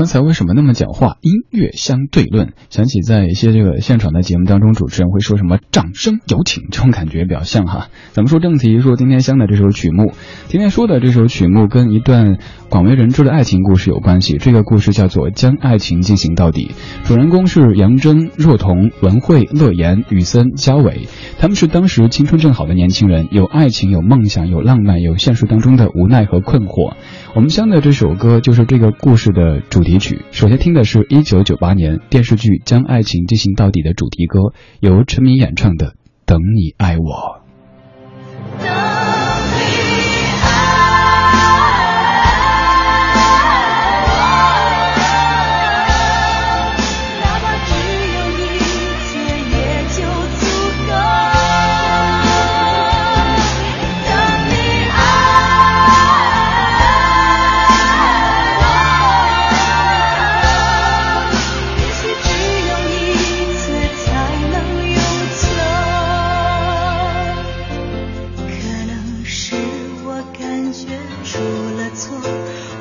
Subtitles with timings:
[0.00, 1.18] 刚才为什么那么讲话？
[1.20, 7.88] 音乐相对论，想起在一些这个现场的节目当中，主持人会说什么“掌声有请”，这种感觉比较像哈。
[8.12, 10.14] 咱们说正题，说今天香的这首曲目，
[10.48, 12.38] 今天说的这首曲目跟一段
[12.70, 14.36] 广为人知的爱情故事有关系。
[14.36, 16.70] 这个故事叫做《将爱情进行到底》，
[17.06, 26.94] 主人公是杨真、若彤、文慧、乐言、雨森、焦伟，他们是当时青春正好的年轻人，有爱情，有梦想，有浪漫，有现实当中的无奈和困惑。
[27.34, 30.24] 我们相的这首歌就是这个故事的主题曲。
[30.30, 35.86] 首先听的是一九九八年电视剧《将爱情进行到底》的主题歌，由陈明演唱的
[36.24, 37.02] 《等你爱我》。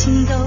[0.00, 0.39] 情都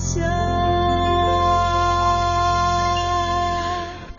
[0.00, 0.29] show.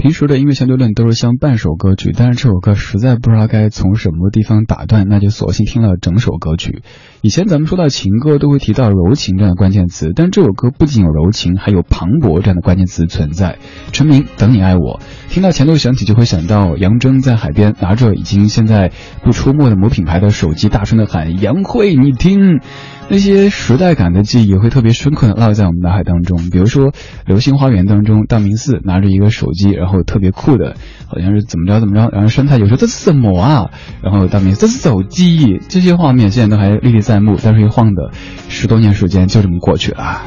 [0.02, 6.82] 平时的音乐相对论都是像半首歌曲，但是这首歌实在不知道该从什么地方打断，那就索性听了整首歌曲。
[7.22, 13.60] 以前咱们说到情歌都会提到柔情这样的关键词，但这首歌不仅有柔情，还有磅礴这样的关键词存在。
[13.92, 15.00] 陈明，等你爱我，
[15.30, 18.92] 听到前奏响起就会想到杨铮在海边拿着已经现在
[19.24, 22.60] 不出没的某品牌的手机，大声的喊杨慧，你听。
[23.10, 26.50] 那些时代感的记忆会特别深刻的烙在我们脑海当中。
[26.50, 26.92] 比如说
[27.26, 30.76] 《流星花园》当中，道明寺拿着一个手机，然后后特别酷的，
[31.08, 33.70] 好像是怎么着怎么着，然后山太就说这是什么啊？
[34.02, 37.38] 然后道明这是手机，这些画面现在都还历历在目。
[37.44, 38.12] 但是一晃的
[38.50, 40.22] 十多年时间就这么过去了。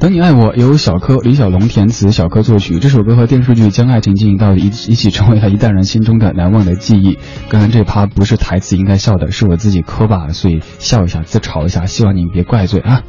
[0.00, 2.78] 等你爱我由小柯李小龙填词，小柯作曲。
[2.78, 7.18] 这首歌和电视剧《将爱情进行到底》一一起成为了一代人心中的难忘的记忆。
[7.48, 13.00] 刚才这趴不是台词应该笑的，是我自己磕吧，所以笑一下自嘲一下，希望你别怪罪啊。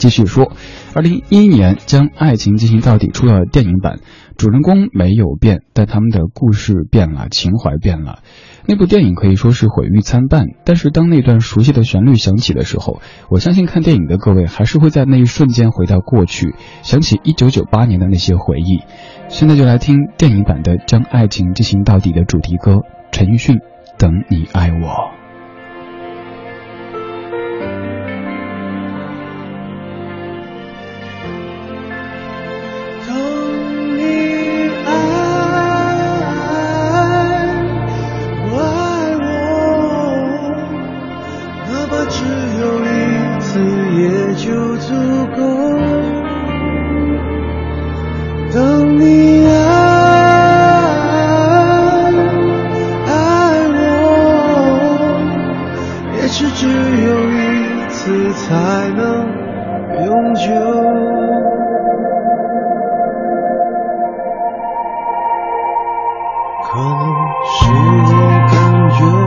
[0.00, 0.50] 继续说，
[0.94, 4.00] 二零一一年《将爱情进行到底》出了电影版，
[4.38, 8.20] 主人公没有变，但他们的故事变了，情怀变了。
[8.64, 18.80] 那部电影可以说是毁誉参半，但是当那段熟悉的旋律响起的时候，我相信看电影的各位还是会在那一瞬间回到过去，想起一九九八年的那些回忆。
[19.28, 22.80] 现在就来听电影版的《将爱情进行到底》的主题歌，
[23.12, 23.56] 陈奕迅
[23.98, 24.88] 《等你爱我》。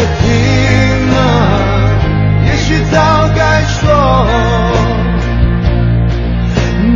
[0.00, 0.26] 我听
[1.14, 1.18] 了
[2.46, 2.96] 也许早
[3.36, 3.80] 该说。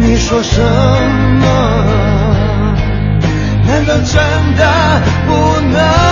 [0.01, 1.45] 你说什么
[3.67, 4.15] 难道真
[4.56, 4.62] 的
[5.27, 6.04] 不能？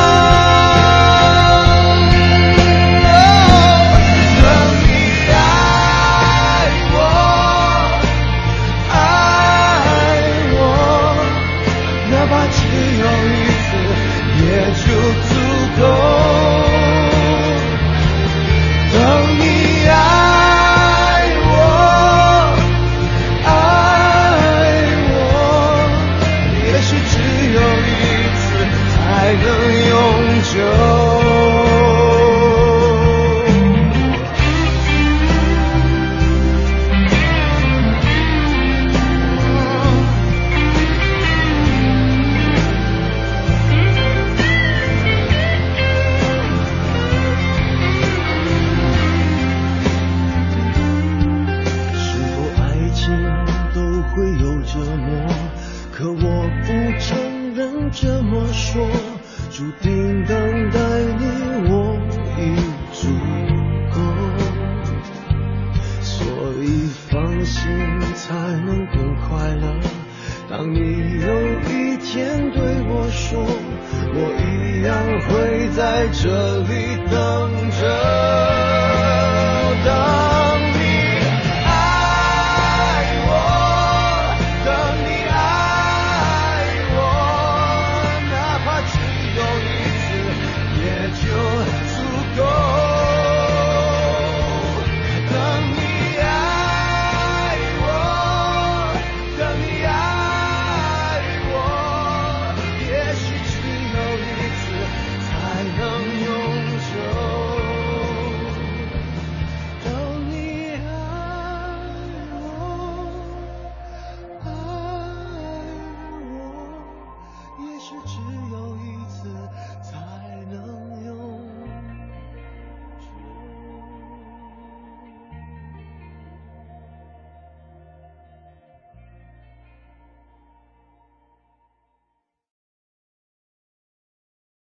[60.27, 60.79] 等待
[61.19, 61.25] 你
[61.69, 61.97] 我
[62.39, 62.41] 已
[62.93, 63.09] 足
[63.95, 63.97] 够。
[66.01, 66.15] 所
[66.63, 67.61] 以放心
[68.15, 68.35] 才
[68.67, 69.65] 能更快乐。
[70.49, 71.29] 当你有
[71.69, 73.43] 一天对我说
[74.15, 74.93] 我一样
[75.27, 76.71] 会在这里
[77.11, 78.52] 等着。